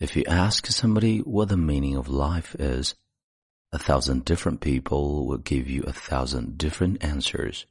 [0.00, 2.94] If you ask somebody what the meaning of life is,
[3.72, 7.64] a thousand different people will give you a thousand different answers.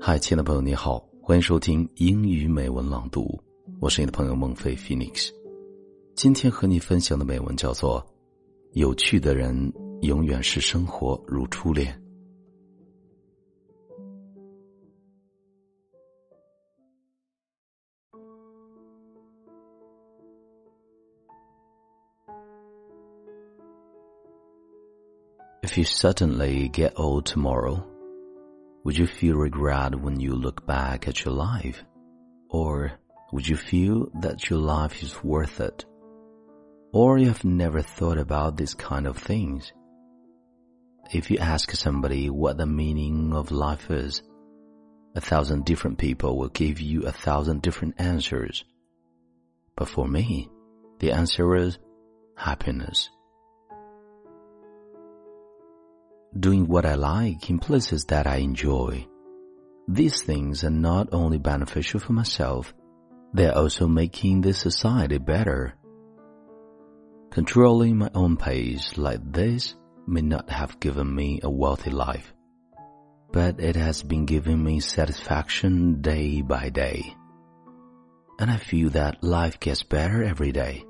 [0.00, 3.40] 嗨，亲爱的朋友，你好，欢迎收听英语美文朗读，
[3.78, 5.30] 我是你的朋友孟非 Phoenix。
[6.16, 8.02] 今天和你分享的美文叫做
[8.72, 11.94] 《有趣的人永远是生活如初恋》。
[25.64, 27.86] If you suddenly get old tomorrow,
[28.84, 31.82] would you feel regret when you look back at your life?
[32.50, 32.92] Or
[33.32, 35.86] would you feel that your life is worth it?
[36.92, 39.72] Or you have never thought about these kind of things?
[41.10, 44.22] If you ask somebody what the meaning of life is,
[45.14, 48.66] a thousand different people will give you a thousand different answers.
[49.78, 50.50] But for me,
[50.98, 51.78] the answer is
[52.36, 53.08] happiness.
[56.38, 59.06] Doing what I like in places that I enjoy.
[59.88, 62.74] These things are not only beneficial for myself,
[63.32, 65.74] they're also making the society better.
[67.30, 69.74] Controlling my own pace like this
[70.06, 72.32] may not have given me a wealthy life,
[73.32, 77.14] but it has been giving me satisfaction day by day.
[78.38, 80.84] And I feel that life gets better every day.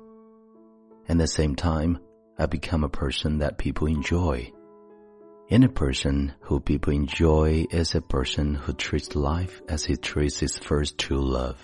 [1.07, 1.99] At the same time,
[2.37, 4.51] I become a person that people enjoy.
[5.47, 10.57] Any person who people enjoy is a person who treats life as he treats his
[10.57, 11.55] first true love.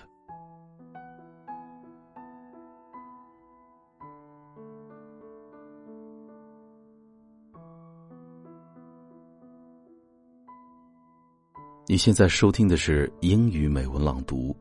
[11.87, 14.55] 你现在收听的是英语美文朗读，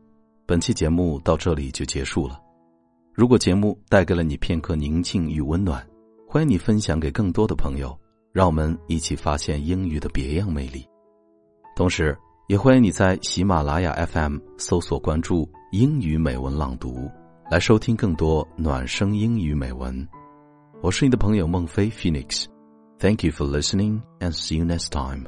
[0.47, 2.41] 本期节目到这里就结束了。
[3.13, 5.87] 如果节目带给了你片刻宁静与温暖，
[6.27, 7.95] 欢迎你分享给更多的朋友。
[8.33, 10.87] 让我们一起发现英语的别样魅力，
[11.75, 17.11] 同时也欢迎你在喜马拉雅 FM 搜索关注“英语美文朗读”，
[17.51, 20.09] 来收听更多暖声英语美文。
[20.81, 25.27] 我是你的朋友孟非 Phoenix，Thank you for listening and see you next time.